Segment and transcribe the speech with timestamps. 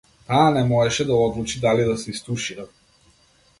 [0.29, 2.67] Таа не можеше да одлучи дали да се истушира.